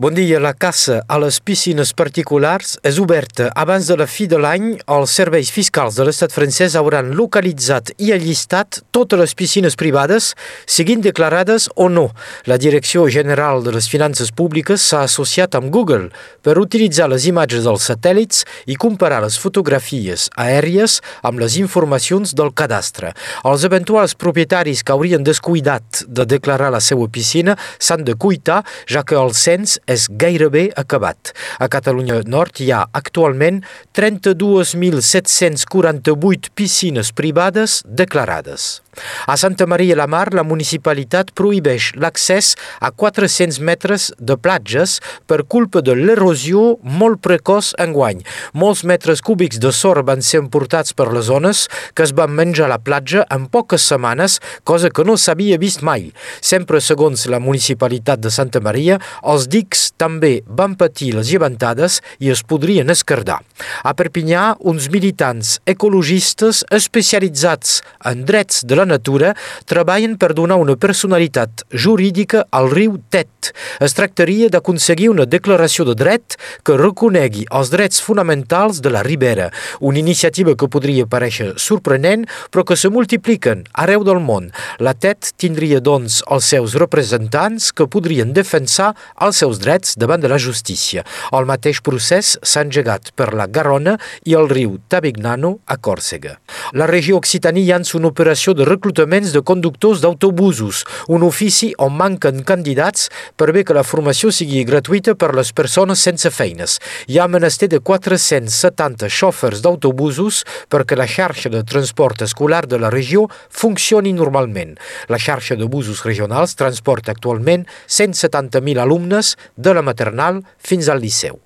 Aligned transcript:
Bon 0.00 0.14
dia. 0.16 0.38
La 0.40 0.54
caça 0.56 1.02
a 1.12 1.18
les 1.20 1.36
piscines 1.44 1.90
particulars 1.92 2.78
és 2.88 2.96
oberta. 3.02 3.50
Abans 3.52 3.84
de 3.84 3.98
la 4.00 4.06
fi 4.08 4.24
de 4.24 4.38
l'any, 4.40 4.70
els 4.88 5.12
serveis 5.12 5.50
fiscals 5.52 5.98
de 5.98 6.06
l'estat 6.08 6.32
francès 6.32 6.72
hauran 6.80 7.10
localitzat 7.18 7.90
i 8.00 8.08
allistat 8.14 8.78
totes 8.96 9.20
les 9.20 9.34
piscines 9.36 9.76
privades, 9.76 10.30
siguin 10.64 11.04
declarades 11.04 11.66
o 11.76 11.90
no. 11.92 12.06
La 12.48 12.56
Direcció 12.56 13.04
General 13.12 13.60
de 13.60 13.74
les 13.74 13.90
Finances 13.92 14.30
Públiques 14.32 14.80
s'ha 14.80 15.02
associat 15.04 15.58
amb 15.60 15.68
Google 15.68 16.08
per 16.40 16.56
utilitzar 16.62 17.10
les 17.12 17.28
imatges 17.28 17.68
dels 17.68 17.90
satèl·lits 17.92 18.46
i 18.72 18.78
comparar 18.80 19.20
les 19.26 19.36
fotografies 19.36 20.30
aèries 20.40 20.96
amb 21.20 21.44
les 21.44 21.58
informacions 21.60 22.32
del 22.32 22.54
cadastre. 22.56 23.12
Els 23.44 23.68
eventuals 23.68 24.16
propietaris 24.16 24.80
que 24.80 24.96
haurien 24.96 25.28
descuidat 25.28 26.06
de 26.08 26.24
declarar 26.24 26.72
la 26.72 26.80
seva 26.80 27.04
piscina 27.12 27.60
s'han 27.76 28.08
de 28.08 28.16
cuitar, 28.16 28.62
ja 28.88 29.04
que 29.04 29.20
el 29.20 29.36
cens 29.36 29.76
és 29.90 30.06
gairebé 30.10 30.70
acabat. 30.78 31.32
A 31.58 31.68
Catalunya 31.72 32.20
Nord 32.26 32.60
hi 32.62 32.70
ha 32.72 32.88
actualment 33.02 33.64
32.748 33.98 36.48
piscines 36.54 37.12
privades 37.12 37.82
declarades. 37.86 38.82
A 39.26 39.36
Santa 39.36 39.66
Maria 39.66 39.96
la 39.96 40.06
Mar, 40.10 40.32
la 40.34 40.42
municipalitat 40.42 41.30
prohibeix 41.38 41.92
l'accés 42.00 42.54
a 42.80 42.90
400 42.90 43.60
metres 43.62 44.10
de 44.18 44.36
platges 44.36 44.98
per 45.30 45.44
culpa 45.46 45.82
de 45.84 45.94
l'erosió 45.94 46.76
molt 46.82 47.20
precoç 47.22 47.72
enguany. 47.80 48.24
Molts 48.54 48.82
metres 48.88 49.22
cúbics 49.22 49.60
de 49.62 49.72
sorra 49.76 50.02
van 50.06 50.24
ser 50.26 50.40
emportats 50.42 50.96
per 50.96 51.10
les 51.14 51.28
zones 51.30 51.66
que 51.94 52.04
es 52.06 52.14
van 52.16 52.34
menjar 52.34 52.66
a 52.66 52.72
la 52.74 52.80
platja 52.82 53.24
en 53.30 53.46
poques 53.52 53.86
setmanes, 53.86 54.40
cosa 54.64 54.90
que 54.90 55.04
no 55.06 55.16
s'havia 55.16 55.60
vist 55.60 55.84
mai. 55.86 56.10
Sempre 56.40 56.80
segons 56.82 57.26
la 57.30 57.40
municipalitat 57.42 58.20
de 58.20 58.32
Santa 58.34 58.62
Maria, 58.64 58.98
els 59.22 59.46
dics 59.50 59.90
també 60.00 60.40
van 60.46 60.74
patir 60.80 61.12
les 61.14 61.30
llevantades 61.30 62.00
i 62.18 62.32
es 62.34 62.42
podrien 62.42 62.90
escardar. 62.90 63.40
A 63.84 63.94
Perpinyà, 63.94 64.56
uns 64.60 64.88
militants 64.92 65.58
ecologistes 65.68 66.64
especialitzats 66.74 67.80
en 68.10 68.24
drets 68.26 68.64
de 68.64 68.79
la 68.80 68.88
natura 68.88 69.34
treballen 69.68 70.16
per 70.20 70.32
donar 70.34 70.58
una 70.60 70.76
personalitat 70.80 71.64
jurídica 71.70 72.46
al 72.50 72.70
riu 72.72 72.96
Tet. 73.12 73.52
Es 73.82 73.94
tractaria 73.96 74.48
d'aconseguir 74.52 75.10
una 75.12 75.26
declaració 75.28 75.84
de 75.88 75.96
dret 75.98 76.36
que 76.64 76.78
reconegui 76.80 77.46
els 77.56 77.72
drets 77.72 78.00
fonamentals 78.04 78.80
de 78.84 78.92
la 78.92 79.04
ribera, 79.06 79.50
una 79.80 80.00
iniciativa 80.00 80.56
que 80.56 80.68
podria 80.70 81.06
pareixer 81.10 81.52
sorprenent, 81.60 82.26
però 82.50 82.64
que 82.64 82.78
se 82.78 82.90
multipliquen 82.92 83.64
arreu 83.72 84.04
del 84.06 84.22
món. 84.24 84.50
La 84.80 84.94
Tet 84.94 85.32
tindria, 85.40 85.80
doncs, 85.80 86.20
els 86.30 86.48
seus 86.52 86.76
representants 86.80 87.70
que 87.76 87.88
podrien 87.90 88.32
defensar 88.36 88.92
els 89.20 89.40
seus 89.42 89.60
drets 89.62 89.96
davant 90.00 90.22
de 90.22 90.30
la 90.30 90.40
justícia. 90.40 91.04
El 91.36 91.48
mateix 91.48 91.82
procés 91.84 92.36
s'ha 92.42 92.64
engegat 92.66 93.12
per 93.16 93.32
la 93.36 93.48
Garona 93.50 93.96
i 94.24 94.36
el 94.38 94.48
riu 94.50 94.78
Tabignano 94.88 95.58
a 95.66 95.76
Còrsega. 95.76 96.36
La 96.72 96.88
regió 96.90 97.18
Occitania 97.20 97.74
llança 97.74 97.98
una 97.98 98.10
operació 98.10 98.54
de 98.54 98.66
reclutaments 98.70 99.34
de 99.34 99.42
conductors 99.42 100.00
d'autobusos, 100.00 100.84
un 101.10 101.26
ofici 101.26 101.72
on 101.78 101.96
manquen 101.98 102.44
candidats 102.46 103.08
per 103.36 103.50
bé 103.52 103.64
que 103.66 103.76
la 103.76 103.84
formació 103.86 104.30
sigui 104.34 104.62
gratuïta 104.68 105.16
per 105.18 105.32
les 105.36 105.52
persones 105.56 106.00
sense 106.06 106.30
feines. 106.30 106.78
Hi 107.10 107.18
ha 107.18 107.28
menester 107.28 107.68
de 107.72 107.82
470 107.82 109.10
xòfers 109.10 109.64
d'autobusos 109.64 110.44
perquè 110.70 110.98
la 110.98 111.08
xarxa 111.10 111.52
de 111.52 111.64
transport 111.66 112.22
escolar 112.26 112.64
de 112.70 112.78
la 112.78 112.92
regió 112.94 113.26
funcioni 113.50 114.14
normalment. 114.16 114.76
La 115.10 115.18
xarxa 115.18 115.58
de 115.58 115.68
busos 115.68 116.04
regionals 116.06 116.56
transporta 116.56 117.12
actualment 117.12 117.66
170.000 117.88 118.80
alumnes 118.80 119.36
de 119.56 119.74
la 119.74 119.82
maternal 119.82 120.44
fins 120.58 120.88
al 120.88 121.02
liceu. 121.02 121.40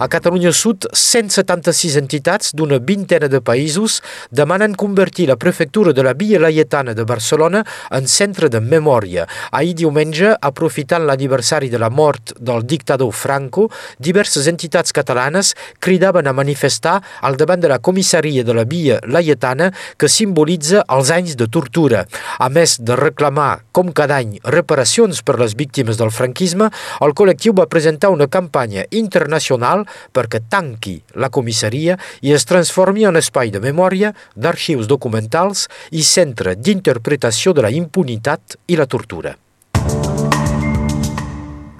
A 0.00 0.08
Catalunya 0.08 0.48
Sud, 0.56 0.86
176 0.96 1.98
entitats 2.00 2.54
d'una 2.56 2.78
vintena 2.80 3.28
de 3.28 3.36
països 3.44 3.98
demanen 4.32 4.72
convertir 4.72 5.26
la 5.28 5.34
prefectura 5.36 5.92
de 5.92 6.00
la 6.00 6.14
Via 6.16 6.38
Laietana 6.40 6.94
de 6.96 7.04
Barcelona 7.04 7.60
en 7.92 8.08
centre 8.08 8.48
de 8.48 8.62
memòria. 8.64 9.26
Ahir 9.52 9.74
diumenge, 9.76 10.30
aprofitant 10.40 11.04
l'aniversari 11.04 11.68
de 11.68 11.76
la 11.82 11.90
mort 11.92 12.32
del 12.40 12.64
dictador 12.64 13.12
Franco, 13.12 13.66
diverses 13.98 14.48
entitats 14.48 14.96
catalanes 14.96 15.52
cridaven 15.84 16.32
a 16.32 16.32
manifestar 16.32 16.96
al 17.20 17.36
davant 17.36 17.60
de 17.60 17.68
la 17.68 17.78
comissaria 17.84 18.40
de 18.40 18.56
la 18.56 18.64
Via 18.64 19.02
Laietana 19.04 19.68
que 20.00 20.08
simbolitza 20.08 20.80
els 20.88 21.12
anys 21.12 21.36
de 21.36 21.44
tortura. 21.52 22.06
A 22.40 22.48
més 22.48 22.78
de 22.80 22.96
reclamar, 22.96 23.66
com 23.76 23.92
cada 23.92 24.16
any, 24.24 24.38
reparacions 24.48 25.20
per 25.20 25.36
les 25.44 25.52
víctimes 25.52 26.00
del 26.00 26.08
franquisme, 26.08 26.72
el 27.04 27.12
col·lectiu 27.12 27.52
va 27.52 27.68
presentar 27.68 28.08
una 28.16 28.32
campanya 28.32 28.88
internacional 28.88 29.84
perquè 30.12 30.42
tanqui 30.48 30.96
la 31.14 31.30
comissaria 31.30 31.98
i 32.22 32.34
es 32.36 32.46
transformi 32.48 33.06
en 33.08 33.20
espai 33.20 33.50
de 33.50 33.60
memòria, 33.60 34.14
d'arxius 34.34 34.88
documentals 34.90 35.68
i 35.90 36.02
centre 36.06 36.56
d'interpretació 36.56 37.52
de 37.52 37.66
la 37.66 37.74
impunitat 37.74 38.58
i 38.68 38.80
la 38.80 38.86
tortura. 38.86 39.36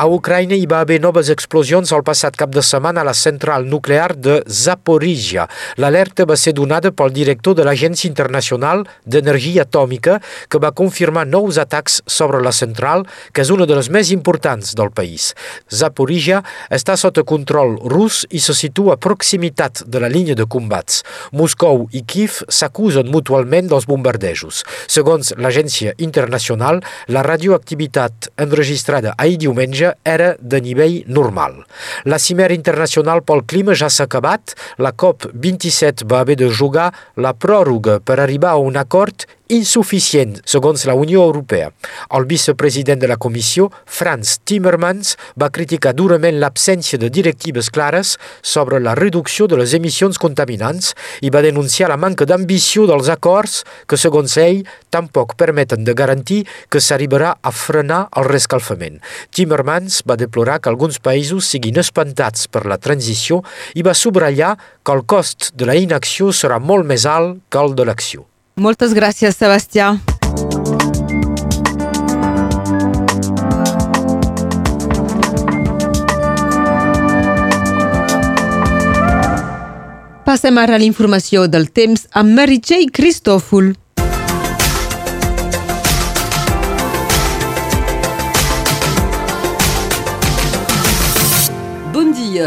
A 0.01 0.07
Ucraïna 0.09 0.57
hi 0.57 0.65
va 0.65 0.79
haver 0.81 0.97
noves 1.05 1.29
explosions 1.29 1.91
el 1.93 2.01
passat 2.01 2.33
cap 2.41 2.55
de 2.57 2.63
setmana 2.65 3.03
a 3.03 3.05
la 3.05 3.13
central 3.13 3.67
nuclear 3.69 4.15
de 4.17 4.39
Zaporizhia. 4.49 5.43
L'alerta 5.77 6.25
va 6.25 6.39
ser 6.41 6.55
donada 6.57 6.89
pel 6.97 7.13
director 7.13 7.53
de 7.59 7.67
l'Agència 7.69 8.09
Internacional 8.09 8.87
d'Energia 9.05 9.67
Atòmica 9.67 10.15
que 10.49 10.61
va 10.65 10.71
confirmar 10.73 11.27
nous 11.29 11.59
atacs 11.61 11.99
sobre 12.09 12.41
la 12.41 12.53
central, 12.57 13.05
que 13.35 13.45
és 13.45 13.51
una 13.53 13.67
de 13.69 13.77
les 13.77 13.91
més 13.93 14.13
importants 14.15 14.71
del 14.79 14.89
país. 14.89 15.35
Zaporizhia 15.69 16.41
està 16.73 16.97
sota 16.97 17.27
control 17.35 17.77
rus 17.93 18.23
i 18.31 18.41
se 18.41 18.57
situa 18.57 18.97
a 18.97 19.01
proximitat 19.09 19.85
de 19.85 20.01
la 20.01 20.09
línia 20.09 20.39
de 20.39 20.49
combats. 20.49 21.03
Moscou 21.37 21.91
i 21.93 22.07
Kiev 22.09 22.41
s'acusen 22.49 23.13
mutualment 23.13 23.69
dels 23.69 23.85
bombardejos. 23.85 24.65
Segons 24.89 25.35
l'Agència 25.37 25.93
Internacional, 26.01 26.81
la 27.13 27.27
radioactivitat 27.29 28.33
enregistrada 28.49 29.13
ahir 29.21 29.37
diumenge 29.45 29.90
era 30.05 30.35
de 30.41 30.61
nivell 30.61 31.03
normal. 31.07 31.61
La 32.05 32.19
cimera 32.19 32.55
internacional 32.55 33.23
pel 33.27 33.45
clima 33.47 33.75
ja 33.75 33.91
s'ha 33.91 34.09
acabat, 34.09 34.55
la 34.79 34.93
COP27 34.93 36.07
va 36.11 36.23
haver 36.25 36.39
de 36.41 36.51
jugar 36.51 36.91
la 37.17 37.35
pròrroga 37.35 38.01
per 38.01 38.21
arribar 38.21 38.55
a 38.55 38.63
un 38.63 38.77
acord 38.81 39.27
insuficient, 39.51 40.39
segons 40.47 40.85
la 40.87 40.95
Unió 40.95 41.25
Europea. 41.27 41.71
El 42.17 42.27
vicepresident 42.31 43.01
de 43.03 43.09
la 43.11 43.19
Comissió, 43.21 43.69
Franz 43.85 44.39
Timmermans, 44.47 45.17
va 45.41 45.51
criticar 45.51 45.93
durament 45.99 46.39
l'absència 46.41 46.99
de 47.03 47.11
directives 47.11 47.71
clares 47.75 48.17
sobre 48.43 48.81
la 48.81 48.95
reducció 48.95 49.49
de 49.51 49.59
les 49.61 49.75
emissions 49.75 50.19
contaminants 50.23 50.95
i 51.21 51.33
va 51.35 51.43
denunciar 51.45 51.91
la 51.91 51.99
manca 51.99 52.29
d'ambició 52.29 52.87
dels 52.91 53.11
acords 53.13 53.61
que, 53.91 53.99
segons 53.99 54.37
ell, 54.41 54.63
tampoc 54.91 55.37
permeten 55.41 55.85
de 55.85 55.95
garantir 55.99 56.45
que 56.71 56.81
s'arribarà 56.81 57.35
a 57.43 57.51
frenar 57.51 58.05
el 58.17 58.31
rescalfament. 58.31 59.01
Timmermans 59.35 60.03
va 60.09 60.19
deplorar 60.21 60.61
que 60.61 60.71
alguns 60.71 61.03
països 61.03 61.51
siguin 61.51 61.83
espantats 61.83 62.47
per 62.47 62.67
la 62.71 62.79
transició 62.79 63.43
i 63.75 63.83
va 63.87 63.99
subratllar 63.99 64.57
que 64.85 64.95
el 64.95 65.07
cost 65.07 65.53
de 65.55 65.67
la 65.67 65.79
inacció 65.79 66.31
serà 66.31 66.63
molt 66.63 66.87
més 66.87 67.07
alt 67.07 67.43
que 67.51 67.59
el 67.59 67.75
de 67.75 67.89
l'acció. 67.91 68.31
Moltes 68.61 68.93
gràcies, 68.93 69.39
Sebastià. 69.41 69.95
Passem 80.29 80.61
ara 80.61 80.77
a 80.77 80.83
l'informació 80.83 81.47
del 81.49 81.71
temps 81.73 82.05
amb 82.13 82.37
Meritxell 82.37 82.91
Cristòfol. 82.93 83.73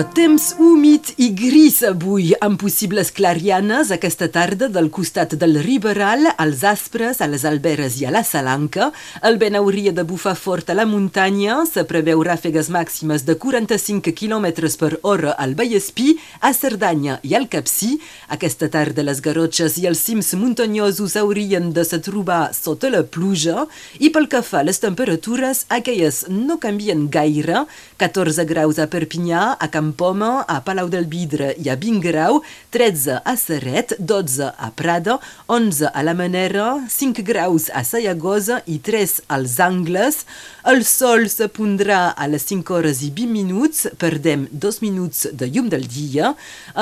Temps 0.01 0.55
humit 0.57 1.11
i 1.21 1.27
gris 1.37 1.83
avui, 1.85 2.31
amb 2.41 2.57
possibles 2.57 3.11
clarianes 3.13 3.91
aquesta 3.93 4.25
tarda 4.33 4.65
del 4.71 4.87
costat 4.89 5.35
del 5.37 5.59
Riberal, 5.61 6.25
als 6.41 6.63
Aspres, 6.65 7.19
a 7.21 7.27
les 7.29 7.43
Alberes 7.45 7.99
i 8.01 8.07
a 8.09 8.13
la 8.13 8.23
Salanca. 8.25 8.87
El 9.21 9.37
vent 9.37 9.59
hauria 9.59 9.93
de 9.93 10.05
bufar 10.07 10.33
fort 10.39 10.71
a 10.71 10.75
la 10.77 10.87
muntanya. 10.89 11.59
Se 11.69 11.83
preveu 11.85 12.23
ràfegues 12.25 12.71
màximes 12.73 13.25
de 13.27 13.35
45 13.37 14.15
km 14.17 14.47
per 14.79 14.97
hora 15.03 15.35
al 15.37 15.53
Vallespí, 15.59 16.15
a 16.41 16.53
Cerdanya 16.57 17.19
i 17.21 17.35
al 17.37 17.45
Capcí. 17.51 17.99
Aquesta 18.33 18.71
tarda 18.73 19.05
les 19.05 19.21
garrotxes 19.21 19.77
i 19.77 19.85
els 19.91 20.01
cims 20.01 20.33
muntanyosos 20.33 21.17
haurien 21.21 21.69
de 21.75 21.85
se 21.85 22.01
trobar 22.01 22.49
sota 22.57 22.89
la 22.89 23.03
pluja 23.03 23.67
i 23.99 24.09
pel 24.09 24.29
que 24.31 24.41
fa 24.41 24.63
a 24.63 24.67
les 24.67 24.81
temperatures, 24.81 25.65
aquelles 25.69 26.23
no 26.29 26.57
canvien 26.57 27.09
gaire. 27.13 27.65
14 28.01 28.47
graus 28.49 28.81
a 28.81 28.89
Perpinyà, 28.89 29.45
a 29.59 29.69
Camp 29.69 29.82
Camp 29.83 29.91
Poma, 29.97 30.45
a 30.47 30.61
Palau 30.63 30.87
del 30.87 31.05
Vidre 31.11 31.49
i 31.59 31.67
a 31.67 31.75
Vingrau, 31.75 32.39
13 32.71 33.17
a 33.25 33.33
Serret, 33.35 33.91
12 33.99 34.45
a 34.55 34.69
Prada, 34.71 35.17
11 35.51 35.89
a 35.91 36.03
la 36.03 36.13
Manera, 36.13 36.67
5 36.87 37.23
graus 37.27 37.67
a 37.73 37.83
Sayagosa 37.83 38.61
i 38.65 38.77
3 38.79 39.23
als 39.27 39.57
Angles. 39.59 40.21
El 40.63 40.85
sol 40.87 41.27
se 41.27 41.49
pondrà 41.51 42.13
a 42.15 42.27
les 42.31 42.45
5 42.47 42.77
hores 42.77 43.01
i 43.03 43.09
20 43.11 43.33
minuts, 43.33 43.89
perdem 43.99 44.47
2 44.51 44.79
minuts 44.85 45.27
de 45.33 45.51
llum 45.51 45.67
del 45.73 45.83
dia. 45.91 46.31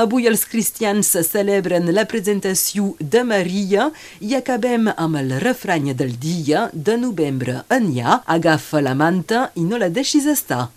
Avui 0.03 0.29
els 0.29 0.45
cristians 0.45 1.09
celebren 1.31 1.89
la 1.95 2.05
presentació 2.05 2.93
de 2.99 3.25
Maria 3.25 3.89
i 4.19 4.37
acabem 4.37 4.91
amb 4.93 5.17
el 5.23 5.39
refrany 5.41 5.89
del 5.97 6.13
dia 6.21 6.69
de 6.73 6.99
novembre 7.01 7.63
en 7.73 7.89
ja. 7.97 8.21
Agafa 8.29 8.85
la 8.85 8.93
manta 8.93 9.49
i 9.55 9.65
no 9.65 9.81
la 9.81 9.89
deixis 9.89 10.29
estar. 10.29 10.69